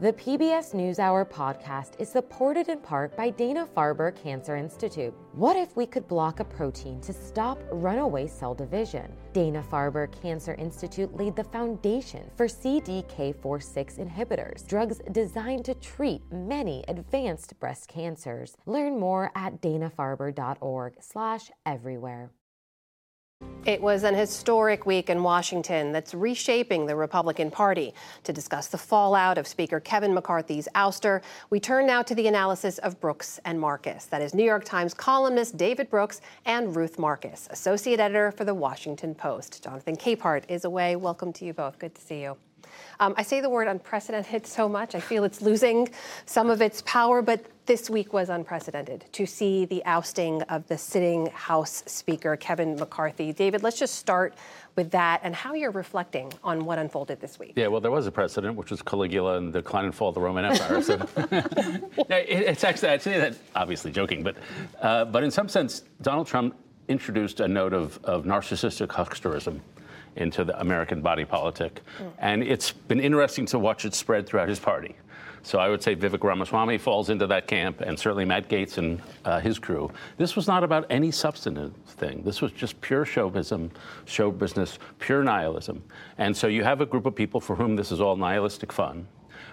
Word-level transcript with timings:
The 0.00 0.12
PBS 0.12 0.76
NewsHour 0.76 1.28
podcast 1.28 1.98
is 1.98 2.08
supported 2.08 2.68
in 2.68 2.78
part 2.78 3.16
by 3.16 3.30
Dana 3.30 3.66
Farber 3.76 4.14
Cancer 4.14 4.54
Institute. 4.54 5.12
What 5.32 5.56
if 5.56 5.76
we 5.76 5.86
could 5.86 6.06
block 6.06 6.38
a 6.38 6.44
protein 6.44 7.00
to 7.00 7.12
stop 7.12 7.58
runaway 7.72 8.28
cell 8.28 8.54
division? 8.54 9.12
Dana 9.32 9.60
Farber 9.60 10.06
Cancer 10.22 10.54
Institute 10.54 11.12
laid 11.16 11.34
the 11.34 11.42
foundation 11.42 12.30
for 12.36 12.46
CDK4/6 12.46 13.98
inhibitors, 13.98 14.64
drugs 14.68 15.00
designed 15.10 15.64
to 15.64 15.74
treat 15.74 16.22
many 16.30 16.84
advanced 16.86 17.58
breast 17.58 17.88
cancers. 17.88 18.56
Learn 18.66 19.00
more 19.00 19.32
at 19.34 19.60
danafarber.org/everywhere. 19.60 22.30
It 23.68 23.82
was 23.82 24.02
an 24.02 24.14
historic 24.14 24.86
week 24.86 25.10
in 25.10 25.22
Washington 25.22 25.92
that's 25.92 26.14
reshaping 26.14 26.86
the 26.86 26.96
Republican 26.96 27.50
Party. 27.50 27.92
To 28.24 28.32
discuss 28.32 28.68
the 28.68 28.78
fallout 28.78 29.36
of 29.36 29.46
Speaker 29.46 29.78
Kevin 29.78 30.14
McCarthy's 30.14 30.68
ouster, 30.74 31.20
we 31.50 31.60
turn 31.60 31.86
now 31.86 32.02
to 32.02 32.14
the 32.14 32.28
analysis 32.28 32.78
of 32.78 32.98
Brooks 32.98 33.38
and 33.44 33.60
Marcus. 33.60 34.06
That 34.06 34.22
is 34.22 34.32
New 34.32 34.42
York 34.42 34.64
Times 34.64 34.94
columnist 34.94 35.58
David 35.58 35.90
Brooks 35.90 36.22
and 36.46 36.74
Ruth 36.74 36.98
Marcus, 36.98 37.46
associate 37.50 38.00
editor 38.00 38.32
for 38.32 38.46
the 38.46 38.54
Washington 38.54 39.14
Post. 39.14 39.62
Jonathan 39.62 39.96
Capehart 39.96 40.44
is 40.48 40.64
away. 40.64 40.96
Welcome 40.96 41.34
to 41.34 41.44
you 41.44 41.52
both. 41.52 41.78
Good 41.78 41.94
to 41.94 42.00
see 42.00 42.22
you. 42.22 42.38
Um, 43.00 43.14
I 43.16 43.22
say 43.22 43.40
the 43.40 43.50
word 43.50 43.68
unprecedented 43.68 44.46
so 44.46 44.68
much, 44.68 44.94
I 44.94 45.00
feel 45.00 45.24
it's 45.24 45.42
losing 45.42 45.88
some 46.26 46.50
of 46.50 46.60
its 46.60 46.82
power, 46.82 47.22
but 47.22 47.44
this 47.68 47.90
week 47.90 48.14
was 48.14 48.30
unprecedented 48.30 49.04
to 49.12 49.26
see 49.26 49.66
the 49.66 49.84
ousting 49.84 50.40
of 50.44 50.66
the 50.68 50.78
sitting 50.78 51.26
House 51.26 51.84
Speaker, 51.86 52.34
Kevin 52.36 52.76
McCarthy. 52.76 53.32
David, 53.32 53.62
let's 53.62 53.78
just 53.78 53.96
start 53.96 54.34
with 54.74 54.90
that 54.92 55.20
and 55.22 55.34
how 55.34 55.52
you're 55.52 55.70
reflecting 55.70 56.32
on 56.42 56.64
what 56.64 56.78
unfolded 56.78 57.20
this 57.20 57.38
week. 57.38 57.52
Yeah, 57.56 57.66
well, 57.66 57.82
there 57.82 57.90
was 57.90 58.06
a 58.06 58.10
precedent, 58.10 58.56
which 58.56 58.70
was 58.70 58.80
Caligula 58.80 59.36
and 59.36 59.52
the 59.52 59.60
decline 59.60 59.84
and 59.84 59.94
fall 59.94 60.08
of 60.08 60.14
the 60.14 60.20
Roman 60.20 60.46
Empire. 60.46 60.80
So 60.80 61.06
it's 62.08 62.64
actually, 62.64 62.88
I'd 62.88 63.02
say 63.02 63.18
that, 63.18 63.36
obviously 63.54 63.92
joking, 63.92 64.22
but, 64.22 64.36
uh, 64.80 65.04
but 65.04 65.22
in 65.22 65.30
some 65.30 65.48
sense, 65.48 65.82
Donald 66.00 66.26
Trump 66.26 66.56
introduced 66.88 67.40
a 67.40 67.48
note 67.48 67.74
of, 67.74 68.02
of 68.02 68.24
narcissistic 68.24 68.86
hucksterism 68.88 69.60
into 70.18 70.44
the 70.44 70.58
American 70.60 71.00
body 71.00 71.24
politic. 71.24 71.80
Mm. 71.98 72.12
And 72.18 72.42
it's 72.42 72.70
been 72.72 73.00
interesting 73.00 73.46
to 73.46 73.58
watch 73.58 73.84
it 73.84 73.94
spread 73.94 74.26
throughout 74.26 74.48
his 74.48 74.58
party. 74.58 74.94
So 75.42 75.58
I 75.58 75.68
would 75.68 75.82
say 75.82 75.96
Vivek 75.96 76.22
Ramaswamy 76.22 76.78
falls 76.78 77.10
into 77.10 77.26
that 77.28 77.46
camp, 77.46 77.80
and 77.80 77.98
certainly 77.98 78.24
Matt 78.24 78.48
Gaetz 78.48 78.76
and 78.76 79.00
uh, 79.24 79.40
his 79.40 79.58
crew. 79.58 79.90
This 80.16 80.36
was 80.36 80.46
not 80.46 80.64
about 80.64 80.84
any 80.90 81.10
substantive 81.10 81.72
thing. 81.86 82.22
This 82.22 82.42
was 82.42 82.52
just 82.52 82.80
pure 82.80 83.04
chauvinism, 83.04 83.70
show 84.04 84.30
business, 84.30 84.78
pure 84.98 85.22
nihilism. 85.22 85.82
And 86.18 86.36
so 86.36 86.48
you 86.48 86.64
have 86.64 86.80
a 86.80 86.86
group 86.86 87.06
of 87.06 87.14
people 87.14 87.40
for 87.40 87.56
whom 87.56 87.76
this 87.76 87.92
is 87.92 88.00
all 88.00 88.16
nihilistic 88.16 88.72
fun. 88.72 89.06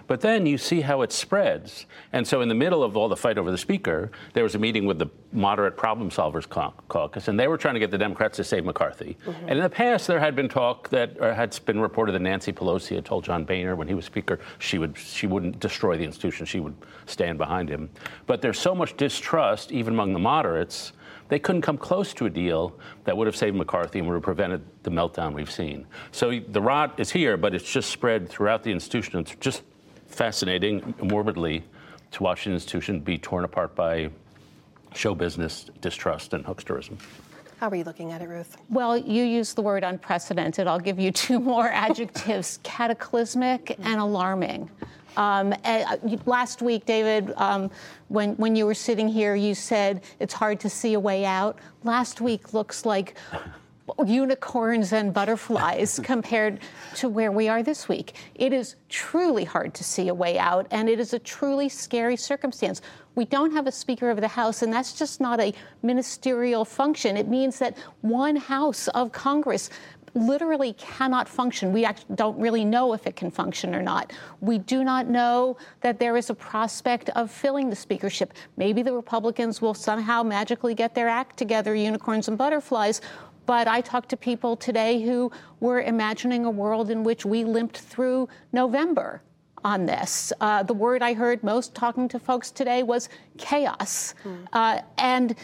But 0.06 0.20
then 0.20 0.46
you 0.46 0.58
see 0.58 0.80
how 0.80 1.02
it 1.02 1.12
spreads. 1.12 1.86
And 2.12 2.26
so, 2.26 2.40
in 2.40 2.48
the 2.48 2.54
middle 2.54 2.82
of 2.82 2.96
all 2.96 3.08
the 3.08 3.16
fight 3.16 3.38
over 3.38 3.50
the 3.50 3.58
speaker, 3.58 4.10
there 4.32 4.42
was 4.42 4.54
a 4.54 4.58
meeting 4.58 4.86
with 4.86 4.98
the 4.98 5.08
moderate 5.32 5.76
problem 5.76 6.10
solvers 6.10 6.48
caucus, 6.88 7.28
and 7.28 7.38
they 7.38 7.48
were 7.48 7.58
trying 7.58 7.74
to 7.74 7.80
get 7.80 7.90
the 7.90 7.98
Democrats 7.98 8.36
to 8.36 8.44
save 8.44 8.64
McCarthy. 8.64 9.16
Mm-hmm. 9.26 9.48
And 9.48 9.52
in 9.58 9.62
the 9.62 9.70
past, 9.70 10.06
there 10.06 10.20
had 10.20 10.36
been 10.36 10.48
talk 10.48 10.88
that 10.90 11.16
had 11.20 11.58
been 11.64 11.80
reported 11.80 12.12
that 12.12 12.22
Nancy 12.22 12.52
Pelosi 12.52 12.94
had 12.94 13.04
told 13.04 13.24
John 13.24 13.44
Boehner 13.44 13.76
when 13.76 13.88
he 13.88 13.94
was 13.94 14.04
speaker 14.04 14.38
she 14.58 14.78
would 14.78 14.96
she 14.96 15.26
wouldn't 15.26 15.60
destroy 15.60 15.96
the 15.96 16.04
institution, 16.04 16.46
she 16.46 16.60
would 16.60 16.74
stand 17.06 17.38
behind 17.38 17.68
him. 17.68 17.90
But 18.26 18.42
there's 18.42 18.58
so 18.58 18.74
much 18.74 18.96
distrust, 18.96 19.72
even 19.72 19.94
among 19.94 20.12
the 20.12 20.18
moderates 20.18 20.92
they 21.28 21.38
couldn't 21.38 21.62
come 21.62 21.76
close 21.76 22.14
to 22.14 22.26
a 22.26 22.30
deal 22.30 22.78
that 23.04 23.16
would 23.16 23.26
have 23.26 23.36
saved 23.36 23.56
McCarthy 23.56 23.98
and 23.98 24.08
would 24.08 24.14
have 24.14 24.22
prevented 24.22 24.62
the 24.82 24.90
meltdown 24.90 25.34
we've 25.34 25.50
seen. 25.50 25.86
So 26.12 26.40
the 26.48 26.60
rot 26.60 26.98
is 26.98 27.10
here, 27.10 27.36
but 27.36 27.54
it's 27.54 27.70
just 27.70 27.90
spread 27.90 28.28
throughout 28.28 28.62
the 28.62 28.70
institution. 28.70 29.20
It's 29.20 29.34
just 29.36 29.62
fascinating, 30.08 30.94
morbidly, 31.02 31.64
to 32.12 32.22
watch 32.22 32.46
an 32.46 32.52
institution 32.52 33.00
be 33.00 33.18
torn 33.18 33.44
apart 33.44 33.74
by 33.74 34.10
show 34.94 35.14
business, 35.14 35.66
distrust, 35.80 36.32
and 36.32 36.44
hucksterism. 36.44 36.96
How 37.58 37.70
are 37.70 37.76
you 37.76 37.84
looking 37.84 38.12
at 38.12 38.20
it, 38.20 38.28
Ruth? 38.28 38.56
Well, 38.68 38.98
you 38.98 39.24
used 39.24 39.56
the 39.56 39.62
word 39.62 39.82
unprecedented. 39.82 40.66
I'll 40.66 40.78
give 40.78 40.98
you 40.98 41.10
two 41.10 41.40
more 41.40 41.68
adjectives 41.72 42.58
cataclysmic 42.62 43.76
and 43.82 44.00
alarming. 44.00 44.70
Um, 45.16 45.54
uh, 45.64 45.96
last 46.26 46.60
week, 46.60 46.84
David, 46.84 47.32
um, 47.36 47.70
when, 48.08 48.34
when 48.36 48.54
you 48.54 48.66
were 48.66 48.74
sitting 48.74 49.08
here, 49.08 49.34
you 49.34 49.54
said 49.54 50.02
it's 50.20 50.34
hard 50.34 50.60
to 50.60 50.68
see 50.68 50.92
a 50.92 51.00
way 51.00 51.24
out. 51.24 51.58
Last 51.84 52.20
week 52.20 52.52
looks 52.52 52.84
like 52.84 53.16
unicorns 54.04 54.92
and 54.92 55.12
butterflies 55.12 56.00
compared 56.04 56.60
to 56.96 57.08
where 57.08 57.32
we 57.32 57.48
are 57.48 57.62
this 57.62 57.88
week. 57.88 58.14
It 58.34 58.52
is 58.52 58.76
truly 58.88 59.44
hard 59.44 59.74
to 59.74 59.84
see 59.84 60.08
a 60.08 60.14
way 60.14 60.38
out, 60.38 60.66
and 60.70 60.88
it 60.88 61.00
is 61.00 61.12
a 61.12 61.18
truly 61.18 61.68
scary 61.68 62.16
circumstance. 62.16 62.82
We 63.14 63.24
don't 63.24 63.52
have 63.52 63.66
a 63.66 63.72
Speaker 63.72 64.10
of 64.10 64.20
the 64.20 64.28
House, 64.28 64.62
and 64.62 64.72
that's 64.72 64.92
just 64.92 65.20
not 65.20 65.40
a 65.40 65.54
ministerial 65.82 66.64
function. 66.64 67.16
It 67.16 67.28
means 67.28 67.58
that 67.60 67.76
one 68.02 68.36
House 68.36 68.88
of 68.88 69.12
Congress 69.12 69.70
literally 70.16 70.72
cannot 70.74 71.28
function. 71.28 71.72
We 71.72 71.86
don't 72.14 72.38
really 72.38 72.64
know 72.64 72.94
if 72.94 73.06
it 73.06 73.16
can 73.16 73.30
function 73.30 73.74
or 73.74 73.82
not. 73.82 74.12
We 74.40 74.58
do 74.58 74.82
not 74.82 75.06
know 75.06 75.58
that 75.82 76.00
there 76.00 76.16
is 76.16 76.30
a 76.30 76.34
prospect 76.34 77.10
of 77.10 77.30
filling 77.30 77.70
the 77.70 77.76
speakership. 77.76 78.32
Maybe 78.56 78.82
the 78.82 78.94
Republicans 78.94 79.60
will 79.60 79.74
somehow 79.74 80.22
magically 80.22 80.74
get 80.74 80.94
their 80.94 81.08
act 81.08 81.36
together, 81.36 81.74
unicorns 81.74 82.28
and 82.28 82.38
butterflies, 82.38 83.00
but 83.46 83.68
I 83.68 83.80
talked 83.80 84.08
to 84.10 84.16
people 84.16 84.56
today 84.56 85.02
who 85.02 85.30
were 85.60 85.80
imagining 85.80 86.44
a 86.44 86.50
world 86.50 86.90
in 86.90 87.04
which 87.04 87.24
we 87.24 87.44
limped 87.44 87.78
through 87.78 88.28
November 88.52 89.22
on 89.64 89.86
this. 89.86 90.32
Uh, 90.40 90.62
the 90.62 90.74
word 90.74 91.02
I 91.02 91.14
heard 91.14 91.42
most 91.42 91.74
talking 91.74 92.08
to 92.08 92.18
folks 92.18 92.50
today 92.50 92.82
was 92.82 93.08
chaos. 93.38 94.14
Mm. 94.24 94.46
Uh, 94.52 94.80
and 94.98 95.34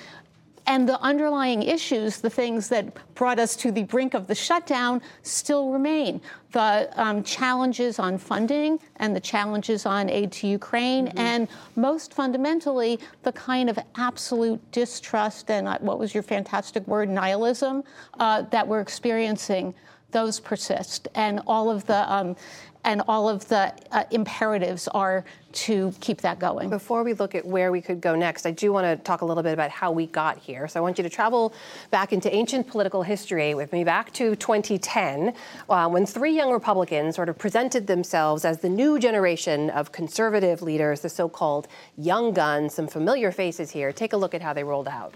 and 0.66 0.88
the 0.88 1.00
underlying 1.00 1.62
issues, 1.62 2.20
the 2.20 2.30
things 2.30 2.68
that 2.68 2.96
brought 3.14 3.38
us 3.38 3.56
to 3.56 3.72
the 3.72 3.82
brink 3.84 4.14
of 4.14 4.26
the 4.26 4.34
shutdown, 4.34 5.00
still 5.22 5.70
remain. 5.70 6.20
The 6.52 6.90
um, 6.96 7.22
challenges 7.22 7.98
on 7.98 8.18
funding 8.18 8.78
and 8.96 9.16
the 9.16 9.20
challenges 9.20 9.86
on 9.86 10.10
aid 10.10 10.32
to 10.32 10.46
Ukraine, 10.46 11.06
mm-hmm. 11.06 11.18
and 11.18 11.48
most 11.76 12.14
fundamentally, 12.14 13.00
the 13.22 13.32
kind 13.32 13.70
of 13.70 13.78
absolute 13.96 14.60
distrust 14.70 15.50
and 15.50 15.66
uh, 15.66 15.78
what 15.80 15.98
was 15.98 16.14
your 16.14 16.22
fantastic 16.22 16.86
word, 16.86 17.08
nihilism, 17.08 17.82
uh, 18.20 18.42
that 18.42 18.66
we're 18.66 18.80
experiencing 18.80 19.74
those 20.10 20.38
persist, 20.38 21.08
and 21.14 21.40
all 21.46 21.70
of 21.70 21.86
the 21.86 22.12
um, 22.12 22.36
and 22.84 23.02
all 23.06 23.28
of 23.28 23.46
the 23.48 23.72
uh, 23.92 24.04
imperatives 24.10 24.88
are 24.88 25.24
to 25.52 25.92
keep 26.00 26.22
that 26.22 26.38
going. 26.38 26.70
Before 26.70 27.02
we 27.04 27.12
look 27.12 27.34
at 27.34 27.44
where 27.44 27.70
we 27.70 27.80
could 27.80 28.00
go 28.00 28.16
next, 28.16 28.46
I 28.46 28.50
do 28.50 28.72
want 28.72 28.86
to 28.86 28.96
talk 29.04 29.20
a 29.20 29.24
little 29.24 29.42
bit 29.42 29.52
about 29.52 29.70
how 29.70 29.92
we 29.92 30.06
got 30.06 30.38
here. 30.38 30.66
So 30.66 30.80
I 30.80 30.82
want 30.82 30.98
you 30.98 31.04
to 31.04 31.10
travel 31.10 31.52
back 31.90 32.12
into 32.12 32.34
ancient 32.34 32.66
political 32.66 33.02
history 33.02 33.54
with 33.54 33.72
me 33.72 33.84
back 33.84 34.12
to 34.14 34.34
2010, 34.34 35.34
uh, 35.68 35.88
when 35.88 36.06
three 36.06 36.34
young 36.34 36.50
Republicans 36.50 37.14
sort 37.14 37.28
of 37.28 37.38
presented 37.38 37.86
themselves 37.86 38.44
as 38.44 38.60
the 38.60 38.68
new 38.68 38.98
generation 38.98 39.70
of 39.70 39.92
conservative 39.92 40.62
leaders, 40.62 41.00
the 41.00 41.08
so-called 41.08 41.68
young 41.96 42.32
guns. 42.32 42.74
Some 42.74 42.88
familiar 42.88 43.30
faces 43.30 43.70
here. 43.70 43.92
Take 43.92 44.12
a 44.12 44.16
look 44.16 44.34
at 44.34 44.42
how 44.42 44.52
they 44.52 44.64
rolled 44.64 44.88
out. 44.88 45.14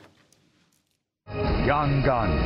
Young 1.67 2.03
guns, 2.05 2.43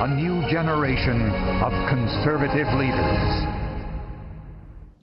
a 0.00 0.14
new 0.14 0.48
generation 0.48 1.20
of 1.62 1.72
conservative 1.88 2.68
leaders. 2.74 3.63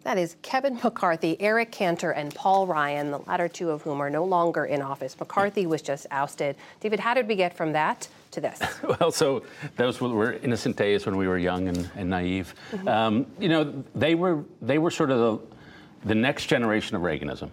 That 0.04 0.18
is 0.18 0.36
Kevin 0.42 0.80
McCarthy, 0.84 1.40
Eric 1.40 1.72
Cantor, 1.72 2.12
and 2.12 2.34
Paul 2.34 2.66
Ryan, 2.66 3.12
the 3.12 3.20
latter 3.20 3.48
two 3.48 3.70
of 3.70 3.84
whom 3.84 4.02
are 4.02 4.10
no 4.10 4.24
longer 4.24 4.66
in 4.66 4.82
office. 4.82 5.18
McCarthy 5.20 5.68
was 5.68 5.82
just 5.82 6.08
ousted. 6.10 6.56
David, 6.80 7.00
how 7.00 7.14
did 7.14 7.28
we 7.28 7.36
get 7.36 7.56
from 7.56 7.72
that 7.74 8.08
to 8.32 8.42
this? 8.42 8.60
well, 9.00 9.12
so 9.12 9.44
those 9.76 10.02
were 10.02 10.34
innocent 10.34 10.76
days 10.76 11.06
when 11.06 11.18
we 11.18 11.28
were 11.28 11.38
young 11.38 11.68
and, 11.68 11.90
and 11.96 12.10
naive. 12.10 12.56
Mm-hmm. 12.72 12.88
Um, 12.88 13.26
you 13.40 13.50
know, 13.50 13.84
they 13.94 14.16
were 14.16 14.44
they 14.62 14.80
were 14.80 14.90
sort 14.90 15.12
of 15.12 15.20
the, 15.20 16.08
the 16.08 16.16
next 16.16 16.48
generation 16.48 16.96
of 16.96 17.04
Reaganism. 17.04 17.50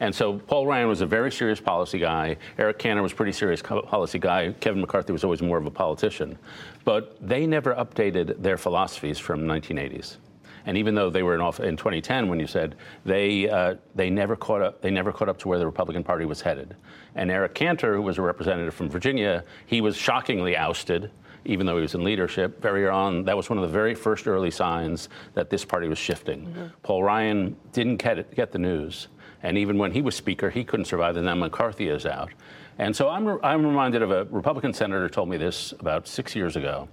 And 0.00 0.14
so 0.14 0.38
Paul 0.38 0.66
Ryan 0.66 0.88
was 0.88 1.02
a 1.02 1.06
very 1.06 1.30
serious 1.30 1.60
policy 1.60 1.98
guy. 1.98 2.38
Eric 2.58 2.78
Cantor 2.78 3.02
was 3.02 3.12
a 3.12 3.14
pretty 3.14 3.32
serious 3.32 3.60
policy 3.62 4.18
guy. 4.18 4.54
Kevin 4.58 4.80
McCarthy 4.80 5.12
was 5.12 5.24
always 5.24 5.42
more 5.42 5.58
of 5.58 5.66
a 5.66 5.70
politician. 5.70 6.38
But 6.84 7.16
they 7.20 7.46
never 7.46 7.74
updated 7.74 8.42
their 8.42 8.56
philosophies 8.56 9.18
from 9.18 9.42
1980s. 9.42 10.16
And 10.66 10.76
even 10.76 10.94
though 10.94 11.10
they 11.10 11.22
were 11.22 11.34
in, 11.34 11.40
off, 11.40 11.60
in 11.60 11.76
2010, 11.76 12.28
when 12.28 12.40
you 12.40 12.46
said 12.46 12.76
they 13.04 13.48
uh, 13.48 13.76
they 13.94 14.10
never 14.10 14.36
caught 14.36 14.62
up, 14.62 14.82
they 14.82 14.90
never 14.90 15.12
caught 15.12 15.28
up 15.28 15.38
to 15.38 15.48
where 15.48 15.58
the 15.58 15.66
Republican 15.66 16.04
Party 16.04 16.24
was 16.24 16.40
headed. 16.40 16.76
And 17.14 17.30
Eric 17.30 17.54
Cantor, 17.54 17.94
who 17.94 18.02
was 18.02 18.18
a 18.18 18.22
representative 18.22 18.74
from 18.74 18.88
Virginia, 18.88 19.44
he 19.66 19.80
was 19.80 19.96
shockingly 19.96 20.56
ousted. 20.56 21.10
Even 21.46 21.64
though 21.64 21.76
he 21.76 21.82
was 21.82 21.94
in 21.94 22.04
leadership, 22.04 22.60
very 22.60 22.86
on, 22.86 23.24
that 23.24 23.34
was 23.34 23.48
one 23.48 23.58
of 23.58 23.62
the 23.62 23.72
very 23.72 23.94
first 23.94 24.26
early 24.26 24.50
signs 24.50 25.08
that 25.32 25.48
this 25.48 25.64
party 25.64 25.88
was 25.88 25.96
shifting. 25.96 26.44
Mm-hmm. 26.44 26.66
Paul 26.82 27.02
Ryan 27.02 27.56
didn't 27.72 27.96
get, 27.96 28.18
it, 28.18 28.34
get 28.34 28.52
the 28.52 28.58
news, 28.58 29.08
and 29.42 29.56
even 29.56 29.78
when 29.78 29.90
he 29.90 30.02
was 30.02 30.14
Speaker, 30.14 30.50
he 30.50 30.64
couldn't 30.64 30.84
survive. 30.84 31.16
And 31.16 31.26
then 31.26 31.38
McCarthy 31.38 31.88
is 31.88 32.04
out, 32.04 32.28
and 32.76 32.94
so 32.94 33.08
I'm, 33.08 33.26
I'm 33.42 33.64
reminded 33.64 34.02
of 34.02 34.10
a 34.10 34.24
Republican 34.26 34.74
senator 34.74 35.08
told 35.08 35.30
me 35.30 35.38
this 35.38 35.72
about 35.80 36.06
six 36.06 36.36
years 36.36 36.56
ago 36.56 36.88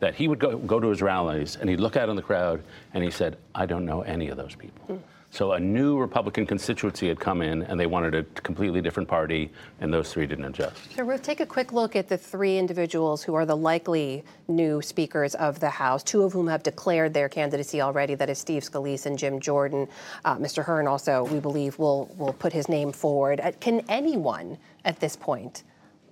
that 0.00 0.14
he 0.14 0.28
would 0.28 0.38
go, 0.38 0.56
go 0.58 0.80
to 0.80 0.88
his 0.88 1.02
rallies 1.02 1.56
and 1.56 1.70
he'd 1.70 1.80
look 1.80 1.96
out 1.96 2.08
in 2.08 2.16
the 2.16 2.22
crowd 2.22 2.62
and 2.94 3.02
he 3.02 3.10
said, 3.10 3.36
I 3.54 3.66
don't 3.66 3.84
know 3.84 4.02
any 4.02 4.28
of 4.28 4.36
those 4.36 4.54
people. 4.54 4.96
Mm. 4.96 5.00
So 5.30 5.52
a 5.52 5.60
new 5.60 5.98
Republican 5.98 6.46
constituency 6.46 7.08
had 7.08 7.20
come 7.20 7.42
in, 7.42 7.62
and 7.64 7.78
they 7.78 7.84
wanted 7.84 8.14
a 8.14 8.22
completely 8.40 8.80
different 8.80 9.06
party, 9.06 9.52
and 9.80 9.92
those 9.92 10.10
three 10.10 10.26
didn't 10.26 10.46
adjust. 10.46 10.78
So, 10.94 11.04
Ruth, 11.04 11.22
take 11.22 11.40
a 11.40 11.46
quick 11.46 11.72
look 11.72 11.94
at 11.94 12.08
the 12.08 12.16
three 12.16 12.56
individuals 12.56 13.22
who 13.22 13.34
are 13.34 13.44
the 13.44 13.56
likely 13.56 14.24
new 14.48 14.80
speakers 14.80 15.34
of 15.34 15.60
the 15.60 15.68
House, 15.68 16.02
two 16.02 16.22
of 16.22 16.32
whom 16.32 16.46
have 16.46 16.62
declared 16.62 17.12
their 17.12 17.28
candidacy 17.28 17.82
already. 17.82 18.14
That 18.14 18.30
is 18.30 18.38
Steve 18.38 18.62
Scalise 18.62 19.04
and 19.04 19.18
Jim 19.18 19.38
Jordan. 19.38 19.88
Uh, 20.24 20.36
Mr. 20.36 20.64
Hern 20.64 20.86
also, 20.86 21.24
we 21.24 21.38
believe, 21.38 21.78
will 21.78 22.06
will 22.16 22.32
put 22.32 22.52
his 22.52 22.68
name 22.68 22.90
forward. 22.90 23.40
Uh, 23.40 23.52
can 23.60 23.84
anyone 23.90 24.56
at 24.86 25.00
this 25.00 25.16
point 25.16 25.64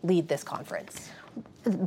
lead 0.03 0.29
this 0.29 0.45
conference? 0.45 1.09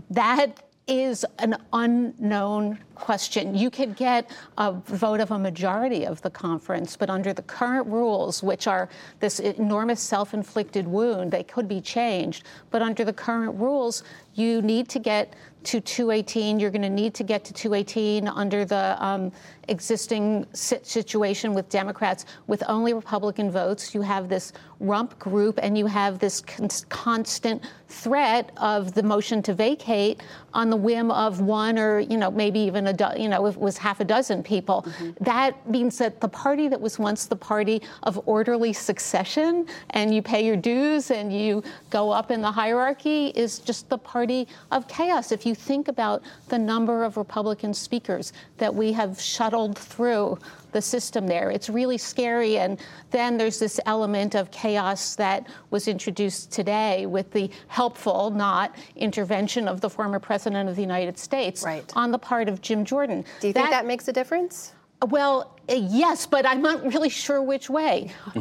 That 0.09 0.63
is 0.87 1.25
an 1.39 1.57
unknown 1.73 2.79
question. 2.95 3.55
You 3.55 3.69
could 3.69 3.95
get 3.95 4.31
a 4.57 4.71
vote 4.71 5.19
of 5.19 5.31
a 5.31 5.37
majority 5.37 6.05
of 6.05 6.21
the 6.21 6.29
conference, 6.29 6.95
but 6.95 7.09
under 7.09 7.33
the 7.33 7.41
current 7.41 7.87
rules, 7.87 8.41
which 8.41 8.67
are 8.67 8.89
this 9.19 9.39
enormous 9.39 10.01
self 10.01 10.33
inflicted 10.33 10.87
wound, 10.87 11.31
they 11.31 11.43
could 11.43 11.67
be 11.67 11.81
changed. 11.81 12.43
But 12.71 12.81
under 12.81 13.03
the 13.03 13.13
current 13.13 13.59
rules, 13.59 14.03
you 14.35 14.61
need 14.61 14.87
to 14.89 14.99
get 14.99 15.35
to 15.65 15.81
218. 15.81 16.59
You're 16.59 16.71
going 16.71 16.81
to 16.81 16.89
need 16.89 17.13
to 17.15 17.23
get 17.23 17.43
to 17.45 17.53
218 17.53 18.27
under 18.27 18.63
the 18.63 18.95
um, 19.03 19.31
existing 19.67 20.45
situation 20.53 21.53
with 21.53 21.69
Democrats 21.69 22.25
with 22.47 22.63
only 22.67 22.93
Republican 22.93 23.51
votes. 23.51 23.93
You 23.93 24.01
have 24.01 24.29
this 24.29 24.53
rump 24.79 25.17
group 25.17 25.59
and 25.61 25.77
you 25.77 25.87
have 25.87 26.19
this 26.19 26.41
con- 26.41 26.69
constant 26.89 27.63
threat 27.89 28.51
of 28.57 28.93
the 28.93 29.01
motion 29.01 29.41
to 29.41 29.53
vacate 29.53 30.21
on 30.53 30.69
the 30.69 30.75
whim 30.75 31.09
of 31.09 31.41
one 31.41 31.79
or, 31.79 31.99
you 31.99 32.17
know, 32.17 32.29
maybe 32.29 32.59
even 32.59 32.87
a, 32.87 32.93
do- 32.93 33.05
you 33.17 33.29
know, 33.29 33.45
it 33.45 33.57
was 33.57 33.77
half 33.77 33.99
a 33.99 34.03
dozen 34.03 34.43
people. 34.43 34.83
Mm-hmm. 34.83 35.23
That 35.23 35.69
means 35.69 35.97
that 35.97 36.21
the 36.21 36.27
party 36.27 36.67
that 36.67 36.79
was 36.79 36.99
once 36.99 37.25
the 37.25 37.35
party 37.35 37.81
of 38.03 38.21
orderly 38.27 38.73
succession 38.73 39.65
and 39.91 40.13
you 40.13 40.21
pay 40.21 40.45
your 40.45 40.57
dues 40.57 41.11
and 41.11 41.33
you 41.33 41.63
go 41.89 42.11
up 42.11 42.29
in 42.29 42.41
the 42.41 42.51
hierarchy 42.51 43.27
is 43.29 43.59
just 43.59 43.89
the 43.89 43.97
party 43.97 44.47
of 44.71 44.87
chaos. 44.87 45.31
If 45.31 45.45
you 45.45 45.55
think 45.55 45.87
about 45.87 46.21
the 46.49 46.59
number 46.59 47.03
of 47.03 47.17
Republican 47.17 47.73
speakers 47.73 48.33
that 48.57 48.73
we 48.73 48.91
have 48.91 49.19
shuttled 49.57 49.77
through 49.77 50.37
the 50.71 50.81
system 50.81 51.25
there. 51.25 51.49
It's 51.49 51.69
really 51.69 51.97
scary. 51.97 52.59
And 52.59 52.79
then 53.09 53.37
there's 53.37 53.57
this 53.57 53.79
element 53.87 54.35
of 54.35 54.51
chaos 54.51 55.15
that 55.15 55.47
was 55.71 55.87
introduced 55.87 56.51
today 56.51 57.07
with 57.07 57.31
the 57.31 57.49
helpful, 57.67 58.29
not 58.29 58.75
intervention 58.95 59.67
of 59.67 59.81
the 59.81 59.89
former 59.89 60.19
president 60.19 60.69
of 60.69 60.75
the 60.75 60.81
United 60.81 61.17
States 61.17 61.63
right. 61.63 61.91
on 61.95 62.11
the 62.11 62.19
part 62.19 62.47
of 62.49 62.61
Jim 62.61 62.85
Jordan. 62.85 63.25
Do 63.41 63.47
you 63.47 63.53
that, 63.53 63.59
think 63.61 63.71
that 63.71 63.85
makes 63.87 64.07
a 64.07 64.13
difference? 64.13 64.73
Well, 65.09 65.57
uh, 65.69 65.73
yes, 65.73 66.27
but 66.27 66.45
I'm 66.45 66.61
not 66.61 66.83
really 66.93 67.09
sure 67.09 67.41
which 67.41 67.69
way. 67.69 68.11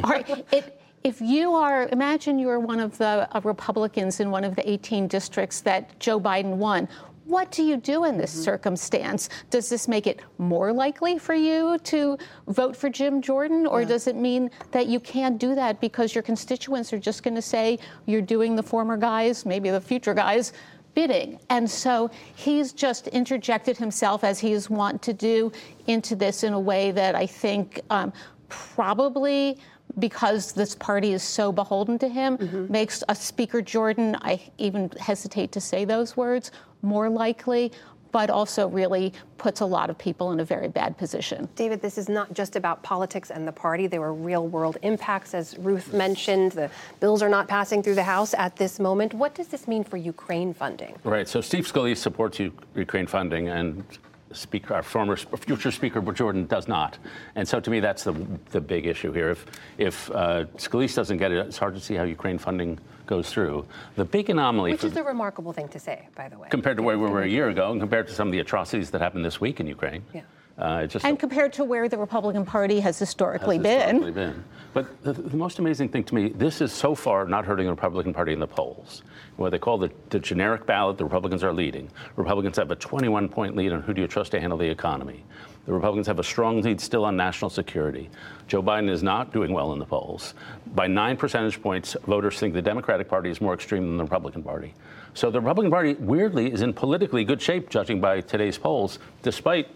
it, 0.51 0.79
if 1.03 1.21
you 1.21 1.53
are, 1.53 1.87
imagine 1.91 2.37
you're 2.37 2.59
one 2.59 2.79
of 2.79 2.97
the 2.97 3.27
uh, 3.31 3.41
Republicans 3.43 4.19
in 4.19 4.29
one 4.29 4.43
of 4.43 4.55
the 4.55 4.69
18 4.69 5.07
districts 5.07 5.61
that 5.61 5.99
Joe 5.99 6.19
Biden 6.19 6.57
won. 6.57 6.87
What 7.27 7.51
do 7.51 7.61
you 7.61 7.75
do 7.75 8.05
in 8.05 8.17
this 8.17 8.33
mm-hmm. 8.33 8.43
circumstance? 8.43 9.27
Does 9.49 9.67
this 9.67 9.89
make 9.89 10.07
it 10.07 10.21
more 10.37 10.71
likely 10.71 11.19
for 11.19 11.33
you 11.33 11.77
to 11.79 12.17
vote 12.47 12.73
for 12.73 12.89
Jim 12.89 13.21
Jordan, 13.21 13.67
or 13.67 13.81
yeah. 13.81 13.87
does 13.89 14.07
it 14.07 14.15
mean 14.15 14.49
that 14.71 14.87
you 14.87 15.01
can't 15.01 15.37
do 15.37 15.53
that 15.53 15.81
because 15.81 16.15
your 16.15 16.21
constituents 16.21 16.93
are 16.93 16.99
just 16.99 17.23
going 17.23 17.35
to 17.35 17.41
say 17.41 17.79
you're 18.05 18.21
doing 18.21 18.55
the 18.55 18.63
former 18.63 18.95
guys, 18.95 19.45
maybe 19.45 19.69
the 19.69 19.81
future 19.81 20.13
guys, 20.13 20.53
bidding. 20.93 21.37
And 21.49 21.69
so 21.69 22.09
he's 22.35 22.71
just 22.71 23.07
interjected 23.09 23.77
himself, 23.77 24.23
as 24.23 24.39
he 24.39 24.53
is 24.53 24.69
wont 24.69 25.01
to 25.01 25.13
do, 25.13 25.51
into 25.87 26.15
this 26.15 26.43
in 26.43 26.53
a 26.53 26.59
way 26.59 26.91
that 26.91 27.13
I 27.13 27.25
think 27.25 27.81
um, 27.89 28.13
probably 28.47 29.59
because 29.99 30.51
this 30.51 30.75
party 30.75 31.13
is 31.13 31.23
so 31.23 31.51
beholden 31.51 31.97
to 31.99 32.07
him, 32.07 32.37
mm-hmm. 32.37 32.71
makes 32.71 33.03
a 33.09 33.15
Speaker 33.15 33.61
Jordan, 33.61 34.15
I 34.21 34.41
even 34.57 34.91
hesitate 34.99 35.51
to 35.53 35.61
say 35.61 35.85
those 35.85 36.15
words, 36.15 36.51
more 36.81 37.09
likely, 37.09 37.71
but 38.11 38.29
also 38.29 38.67
really 38.67 39.13
puts 39.37 39.61
a 39.61 39.65
lot 39.65 39.89
of 39.89 39.97
people 39.97 40.31
in 40.31 40.39
a 40.39 40.45
very 40.45 40.67
bad 40.67 40.97
position. 40.97 41.47
David, 41.55 41.81
this 41.81 41.97
is 41.97 42.07
not 42.09 42.33
just 42.33 42.55
about 42.55 42.81
politics 42.81 43.31
and 43.31 43.47
the 43.47 43.51
party. 43.51 43.85
There 43.87 44.01
were 44.01 44.13
real 44.13 44.47
world 44.47 44.77
impacts, 44.81 45.33
as 45.33 45.57
Ruth 45.59 45.93
mentioned. 45.93 46.53
The 46.53 46.69
bills 46.99 47.21
are 47.21 47.29
not 47.29 47.47
passing 47.47 47.83
through 47.83 47.95
the 47.95 48.03
House 48.03 48.33
at 48.33 48.55
this 48.55 48.79
moment. 48.79 49.13
What 49.13 49.35
does 49.35 49.47
this 49.47 49.67
mean 49.67 49.83
for 49.83 49.97
Ukraine 49.97 50.53
funding? 50.53 50.95
Right. 51.03 51.27
So 51.27 51.41
Steve 51.41 51.71
Scalise 51.71 51.97
supports 51.97 52.39
Ukraine 52.39 53.07
funding, 53.07 53.49
and 53.49 53.83
Speaker, 54.31 54.73
our 54.73 54.83
former 54.83 55.15
future 55.15 55.71
Speaker 55.71 56.01
but 56.01 56.15
Jordan 56.15 56.45
does 56.47 56.67
not, 56.67 56.97
and 57.35 57.47
so 57.47 57.59
to 57.59 57.69
me 57.69 57.79
that's 57.79 58.03
the 58.03 58.13
the 58.51 58.61
big 58.61 58.85
issue 58.85 59.11
here. 59.11 59.29
If 59.31 59.45
if 59.77 60.11
uh, 60.11 60.45
Scalise 60.57 60.95
doesn't 60.95 61.17
get 61.17 61.31
it, 61.31 61.45
it's 61.47 61.57
hard 61.57 61.75
to 61.75 61.81
see 61.81 61.95
how 61.95 62.03
Ukraine 62.03 62.37
funding 62.37 62.79
goes 63.05 63.29
through. 63.29 63.65
The 63.95 64.05
big 64.05 64.29
anomaly, 64.29 64.71
which 64.71 64.83
is 64.83 64.97
a 64.97 65.03
remarkable 65.03 65.53
thing 65.53 65.69
to 65.69 65.79
say, 65.79 66.07
by 66.15 66.29
the 66.29 66.37
way, 66.37 66.49
compared 66.49 66.77
to 66.77 66.83
where 66.83 66.97
we 66.97 67.09
were 67.09 67.23
a 67.23 67.27
year 67.27 67.49
ago, 67.49 67.71
and 67.71 67.79
compared 67.79 68.07
to 68.07 68.13
some 68.13 68.27
of 68.27 68.31
the 68.31 68.39
atrocities 68.39 68.91
that 68.91 69.01
happened 69.01 69.23
this 69.23 69.39
week 69.39 69.59
in 69.59 69.67
Ukraine. 69.67 70.03
Yeah. 70.13 70.21
Uh, 70.57 70.87
and 71.03 71.19
compared 71.19 71.53
to 71.53 71.63
where 71.63 71.87
the 71.87 71.97
Republican 71.97 72.43
Party 72.43 72.79
has 72.79 72.97
historically, 72.97 73.57
has 73.57 73.65
historically 73.65 74.11
been. 74.11 74.33
been. 74.33 74.43
But 74.73 75.03
the, 75.03 75.13
the, 75.13 75.37
most 75.37 75.59
amazing 75.59 75.89
thing 75.89 76.03
to 76.05 76.15
me, 76.15 76.29
this 76.29 76.61
is 76.61 76.71
so 76.71 76.95
far 76.95 77.25
not 77.25 77.45
hurting 77.45 77.65
the 77.65 77.71
Republican 77.71 78.13
Party 78.13 78.33
in 78.33 78.39
the 78.39 78.47
polls. 78.47 79.03
What 79.35 79.51
they 79.51 79.59
call 79.59 79.77
the, 79.77 79.91
the 80.09 80.19
generic 80.19 80.65
ballot, 80.65 80.97
the 80.97 81.03
Republicans 81.03 81.43
are 81.43 81.53
leading. 81.53 81.89
Republicans 82.15 82.57
have 82.57 82.71
a 82.71 82.75
21 82.75 83.29
point 83.29 83.55
lead 83.55 83.71
on 83.71 83.83
who 83.83 83.93
do 83.93 84.01
you 84.01 84.07
trust 84.07 84.31
to 84.31 84.39
handle 84.39 84.57
the 84.57 84.67
economy. 84.67 85.23
The 85.67 85.73
Republicans 85.73 86.07
have 86.07 86.17
a 86.17 86.23
strong 86.23 86.61
lead 86.61 86.81
still 86.81 87.05
on 87.05 87.15
national 87.15 87.49
security. 87.49 88.09
Joe 88.47 88.63
Biden 88.63 88.89
is 88.89 89.03
not 89.03 89.33
doing 89.33 89.53
well 89.53 89.73
in 89.73 89.79
the 89.79 89.85
polls. 89.85 90.33
By 90.73 90.87
nine 90.87 91.17
percentage 91.17 91.61
points, 91.61 91.95
voters 92.07 92.39
think 92.39 92.53
the 92.53 92.61
Democratic 92.61 93.07
Party 93.07 93.29
is 93.29 93.41
more 93.41 93.53
extreme 93.53 93.83
than 93.83 93.97
the 93.97 94.03
Republican 94.03 94.43
Party. 94.43 94.73
So 95.13 95.29
the 95.29 95.39
Republican 95.39 95.71
Party, 95.71 95.95
weirdly, 95.95 96.51
is 96.51 96.61
in 96.61 96.73
politically 96.73 97.25
good 97.25 97.41
shape, 97.41 97.69
judging 97.69 97.99
by 97.99 98.21
today's 98.21 98.57
polls, 98.57 98.99
despite 99.23 99.67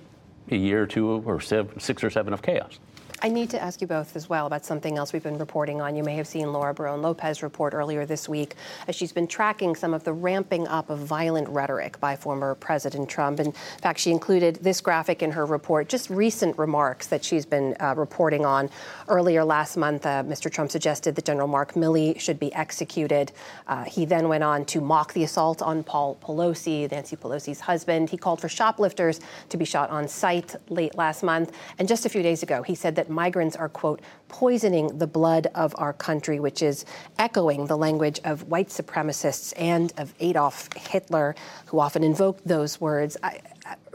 a 0.52 0.56
year 0.56 0.84
or 0.84 0.88
two 0.88 1.08
or 1.08 1.40
seven, 1.40 1.80
six 1.80 2.04
or 2.04 2.10
seven 2.10 2.34
of 2.34 2.42
chaos. 2.42 2.80
I 3.24 3.30
need 3.30 3.52
to 3.52 3.62
ask 3.62 3.82
you 3.82 3.86
both 3.88 4.16
as 4.16 4.28
well 4.28 4.48
about 4.48 4.66
something 4.66 4.98
else 4.98 5.14
we've 5.14 5.22
been 5.22 5.38
reporting 5.38 5.80
on. 5.80 5.96
You 5.96 6.04
may 6.04 6.16
have 6.16 6.26
seen 6.26 6.52
Laura 6.52 6.74
Barrón-López 6.74 7.44
report 7.44 7.76
earlier 7.76 8.04
this 8.04 8.28
week 8.28 8.56
as 8.88 8.96
she's 8.96 9.12
been 9.12 9.28
tracking 9.28 9.76
some 9.76 9.94
of 9.94 10.04
the 10.04 10.12
ramping 10.12 10.68
up 10.68 10.90
of 10.90 10.98
violent 10.98 11.48
rhetoric 11.50 12.00
by 12.00 12.16
former 12.16 12.56
President 12.56 13.08
Trump. 13.08 13.40
In 13.40 13.52
fact, 13.52 14.00
she 14.00 14.10
included 14.10 14.56
this 14.64 14.82
graphic 14.82 15.22
in 15.22 15.30
her 15.34 15.46
report, 15.46 15.88
just 15.88 16.10
recent 16.10 16.58
remarks 16.58 17.06
that 17.08 17.24
she's 17.24 17.46
been 17.46 17.76
uh, 17.80 17.94
reporting 17.96 18.44
on. 18.44 18.72
Earlier 19.08 19.44
last 19.44 19.78
month, 19.78 20.04
uh, 20.08 20.24
Mr. 20.24 20.52
Trump 20.52 20.72
suggested 20.72 21.14
that 21.14 21.26
General 21.26 21.48
Mark 21.48 21.74
Milley 21.74 22.20
should 22.20 22.40
be 22.40 22.52
executed. 22.56 23.32
Uh, 23.68 23.84
he 23.84 24.04
then 24.04 24.30
went 24.30 24.44
on 24.44 24.66
to 24.66 24.82
mock 24.82 25.14
the 25.14 25.24
assault 25.24 25.62
on 25.62 25.84
Paul 25.84 26.18
Pelosi, 26.24 26.90
Nancy 26.90 27.18
Pelosi's 27.18 27.60
husband. 27.60 28.10
He 28.10 28.18
called 28.18 28.42
for 28.42 28.50
shoplifters 28.50 29.20
to 29.50 29.58
be 29.58 29.66
shot 29.66 29.92
on 29.92 30.08
sight 30.08 30.56
late 30.70 30.96
last 30.96 31.22
month. 31.22 31.52
And 31.78 31.88
just 31.88 32.08
a 32.08 32.10
few 32.10 32.24
days 32.24 32.42
ago, 32.42 32.64
he 32.64 32.74
said 32.74 32.96
that 32.96 33.11
migrants 33.12 33.56
are, 33.56 33.70
quote, 33.70 34.02
poisoning 34.28 34.98
the 34.98 35.08
blood 35.08 35.48
of 35.56 35.76
our 35.78 35.94
country, 35.94 36.40
which 36.40 36.62
is 36.62 36.86
echoing 37.20 37.68
the 37.68 37.78
language 37.78 38.20
of 38.24 38.44
white 38.44 38.70
supremacists 38.70 39.54
and 39.58 39.94
of 39.98 40.14
Adolf 40.20 40.70
Hitler, 40.76 41.36
who 41.68 41.80
often 41.80 42.04
invoked 42.04 42.48
those 42.48 42.82
words. 42.82 43.18
I, 43.22 43.40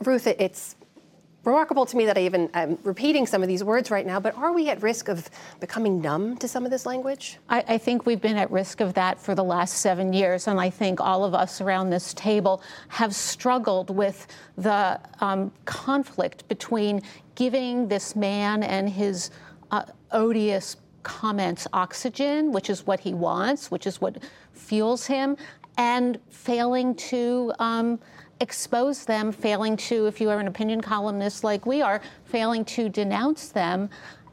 Ruth, 0.05 0.27
it's 0.27 0.77
remarkable 1.47 1.87
to 1.87 1.97
me 1.97 2.05
that 2.07 2.19
I 2.19 2.23
even 2.23 2.51
am 2.55 2.77
repeating 2.83 3.25
some 3.25 3.41
of 3.41 3.49
these 3.49 3.63
words 3.63 3.91
right 3.91 4.05
now, 4.05 4.19
but 4.19 4.37
are 4.37 4.53
we 4.53 4.69
at 4.69 4.83
risk 4.83 5.09
of 5.09 5.31
becoming 5.61 6.01
numb 6.01 6.37
to 6.39 6.49
some 6.49 6.65
of 6.65 6.73
this 6.73 6.85
language? 6.85 7.39
I, 7.49 7.65
I, 7.69 7.79
think 7.79 8.05
we've 8.05 8.21
been 8.21 8.37
at 8.37 8.51
risk 8.51 8.81
of 8.81 8.95
that 8.95 9.21
for 9.21 9.35
the 9.37 9.45
last 9.45 9.79
seven 9.79 10.13
years, 10.13 10.49
and 10.49 10.61
I 10.61 10.69
think 10.69 11.01
all 11.01 11.25
of 11.25 11.35
us 11.35 11.61
around 11.61 11.91
this 11.91 12.13
table 12.15 12.63
have 12.89 13.15
struggled 13.15 13.91
with 13.91 14.27
the 14.59 15.01
um, 15.21 15.53
conflict 15.65 16.47
between 16.49 17.01
giving 17.37 17.87
this 17.87 18.17
man 18.17 18.65
and 18.65 18.91
his 18.91 19.31
uh, 19.71 19.85
odious 20.11 20.77
comments 21.05 21.69
oxygen, 21.73 22.51
which 22.51 22.69
is 22.69 22.85
what 22.89 22.99
he 22.99 23.15
wants, 23.15 23.71
which 23.71 23.87
is 23.87 24.01
what 24.01 24.19
fuels 24.53 25.07
him, 25.07 25.37
and 25.79 26.19
failing 26.29 26.95
to. 26.97 27.53
Um, 27.61 28.01
expose 28.41 29.05
them, 29.05 29.33
failing 29.33 29.77
to, 29.77 30.07
if 30.07 30.21
you 30.21 30.31
are 30.31 30.39
an 30.39 30.49
opinion 30.49 30.81
columnist 30.81 31.45
like 31.45 31.67
we 31.67 31.83
are, 31.83 32.01
failing 32.25 32.65
to 32.67 32.89
denounce 32.89 33.49
them 33.49 33.89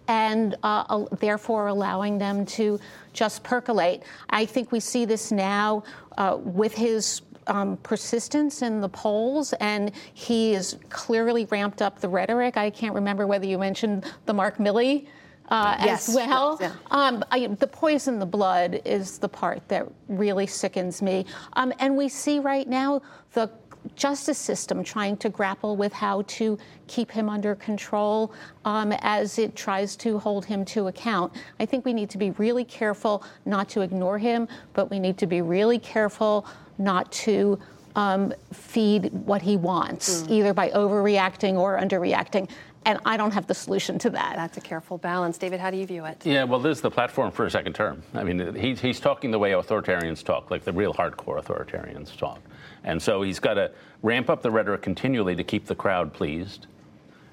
and 0.08 0.56
uh, 0.64 1.06
therefore 1.20 1.68
allowing 1.68 2.18
them 2.18 2.46
to 2.46 2.80
just 3.14 3.44
percolate. 3.44 4.04
I 4.30 4.46
think 4.46 4.72
we 4.72 4.80
see 4.80 5.06
this 5.06 5.32
now 5.32 5.84
uh, 6.18 6.38
with 6.42 6.74
his 6.74 7.22
um, 7.48 7.78
persistence 7.78 8.62
in 8.62 8.82
the 8.82 8.90
polls, 8.90 9.54
and 9.60 9.92
he 10.14 10.54
has 10.54 10.78
clearly 10.90 11.46
ramped 11.46 11.82
up 11.82 12.00
the 12.00 12.10
rhetoric. 12.10 12.58
I 12.58 12.70
can't 12.70 12.96
remember 12.96 13.28
whether 13.28 13.46
you 13.46 13.58
mentioned 13.58 14.12
the 14.26 14.34
Mark 14.34 14.58
Milley. 14.58 15.08
Uh, 15.50 15.76
yes, 15.84 16.08
as 16.08 16.16
well. 16.16 16.58
Yeah. 16.60 16.72
Um, 16.90 17.24
I, 17.30 17.48
the 17.48 17.68
poison 17.68 18.18
the 18.18 18.26
blood 18.26 18.82
is 18.86 19.20
the 19.20 19.28
part 19.28 19.68
that 19.68 19.86
really 20.08 20.48
sickens 20.48 21.02
me. 21.02 21.26
Um, 21.54 21.74
and 21.80 21.98
we 21.98 22.08
see 22.08 22.40
right 22.40 22.68
now 22.68 23.02
the 23.34 23.52
justice 23.96 24.38
system 24.38 24.84
trying 24.84 25.18
to 25.18 25.30
grapple 25.30 25.76
with 25.76 25.94
how 25.94 26.24
to 26.24 26.58
keep 26.88 27.12
him 27.12 27.30
under 27.30 27.56
control 27.56 28.34
um, 28.66 28.92
as 29.00 29.40
it 29.40 29.56
tries 29.56 29.96
to 29.98 30.20
hold 30.20 30.46
him 30.46 30.66
to 30.66 30.88
account. 30.88 31.34
I 31.60 31.66
think 31.66 31.86
we 31.86 31.94
need 31.94 32.10
to 32.12 32.18
be 32.18 32.32
really 32.32 32.64
careful 32.64 33.24
not 33.46 33.70
to 33.70 33.82
ignore 33.82 34.18
him, 34.18 34.48
but 34.74 34.90
we 34.90 35.00
need 35.00 35.18
to 35.20 35.28
be 35.28 35.42
really 35.42 35.80
careful 35.80 36.46
not 36.78 37.12
to 37.12 37.60
um, 37.96 38.34
feed 38.52 39.12
what 39.14 39.42
he 39.42 39.56
wants, 39.56 40.24
mm. 40.24 40.32
either 40.32 40.54
by 40.54 40.70
overreacting 40.70 41.56
or 41.56 41.80
underreacting. 41.80 42.50
And 42.86 43.00
I 43.06 43.18
don't 43.18 43.32
have 43.32 43.48
the 43.48 43.54
solution 43.54 43.98
to 44.00 44.10
that. 44.12 44.36
That's 44.36 44.58
a 44.58 44.62
careful 44.62 44.98
balance. 44.98 45.38
David, 45.38 45.60
how 45.60 45.72
do 45.72 45.78
you 45.78 45.86
view 45.86 46.06
it? 46.06 46.26
Yeah, 46.26 46.44
well, 46.44 46.60
this 46.60 46.78
is 46.78 46.82
the 46.82 46.92
platform 46.92 47.32
for 47.32 47.46
a 47.46 47.52
second 47.52 47.74
term. 47.74 48.04
I 48.14 48.24
mean, 48.24 48.56
he's, 48.56 48.82
he's 48.82 49.00
talking 49.00 49.32
the 49.32 49.40
way 49.40 49.52
authoritarians 49.52 50.24
talk, 50.24 50.52
like 50.52 50.64
the 50.64 50.74
real 50.74 50.94
hardcore 50.94 51.42
authoritarians 51.42 52.16
talk. 52.18 52.40
And 52.84 53.02
so 53.02 53.22
he's 53.22 53.40
got 53.40 53.54
to 53.56 53.72
ramp 54.02 54.30
up 54.30 54.42
the 54.42 54.52
rhetoric 54.52 54.82
continually 54.82 55.36
to 55.36 55.44
keep 55.44 55.66
the 55.66 55.76
crowd 55.76 56.14
pleased. 56.14 56.68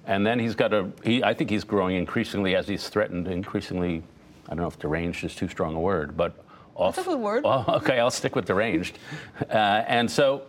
And 0.06 0.26
then 0.26 0.38
he's 0.38 0.54
got 0.54 0.68
to, 0.68 0.92
he, 1.04 1.22
I 1.22 1.34
think 1.34 1.50
he's 1.50 1.64
growing 1.64 1.96
increasingly 1.96 2.54
as 2.54 2.68
he's 2.68 2.88
threatened, 2.88 3.28
increasingly, 3.28 4.02
I 4.46 4.50
don't 4.50 4.62
know 4.62 4.68
if 4.68 4.78
deranged 4.78 5.24
is 5.24 5.34
too 5.34 5.48
strong 5.48 5.74
a 5.74 5.80
word, 5.80 6.16
but 6.16 6.44
off. 6.74 6.96
That's 6.96 7.06
a 7.06 7.10
good 7.10 7.20
word. 7.20 7.42
Oh, 7.44 7.64
okay, 7.76 7.98
I'll 7.98 8.10
stick 8.10 8.36
with 8.36 8.46
deranged. 8.46 8.98
Uh, 9.48 9.84
and 9.86 10.10
so, 10.10 10.42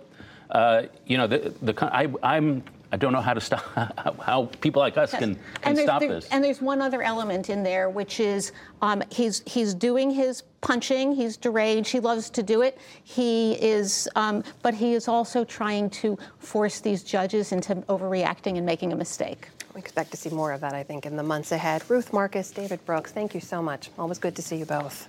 uh, 0.51 0.83
you 1.05 1.17
know, 1.17 1.27
the, 1.27 1.53
the, 1.61 1.85
I, 1.85 2.07
I'm 2.23 2.63
I 2.91 2.97
don't 2.97 3.13
know 3.13 3.21
how 3.21 3.33
to 3.33 3.41
stop 3.41 3.63
how 4.21 4.49
people 4.59 4.81
like 4.81 4.97
us 4.97 5.13
yes. 5.13 5.19
can, 5.19 5.39
can 5.61 5.77
stop 5.77 6.01
there, 6.01 6.09
this. 6.09 6.27
And 6.29 6.43
there's 6.43 6.61
one 6.61 6.81
other 6.81 7.01
element 7.01 7.49
in 7.49 7.63
there, 7.63 7.89
which 7.89 8.19
is 8.19 8.51
um, 8.81 9.01
he's 9.09 9.43
he's 9.45 9.73
doing 9.73 10.11
his 10.11 10.43
punching. 10.61 11.13
He's 11.13 11.37
deranged. 11.37 11.91
He 11.91 11.99
loves 11.99 12.29
to 12.31 12.43
do 12.43 12.61
it. 12.61 12.77
He 13.03 13.53
is, 13.53 14.07
um, 14.15 14.43
but 14.61 14.73
he 14.73 14.93
is 14.93 15.07
also 15.07 15.43
trying 15.43 15.89
to 15.91 16.17
force 16.39 16.79
these 16.79 17.03
judges 17.03 17.51
into 17.51 17.75
overreacting 17.75 18.57
and 18.57 18.65
making 18.65 18.93
a 18.93 18.95
mistake. 18.95 19.49
We 19.73 19.79
expect 19.79 20.11
to 20.11 20.17
see 20.17 20.29
more 20.29 20.51
of 20.51 20.61
that, 20.61 20.73
I 20.73 20.83
think, 20.83 21.05
in 21.05 21.15
the 21.15 21.23
months 21.23 21.51
ahead. 21.51 21.83
Ruth 21.89 22.11
Marcus, 22.11 22.51
David 22.51 22.85
Brooks, 22.85 23.11
thank 23.11 23.33
you 23.33 23.39
so 23.39 23.61
much. 23.61 23.89
Always 23.97 24.19
good 24.19 24.35
to 24.35 24.41
see 24.41 24.57
you 24.57 24.65
both. 24.65 25.07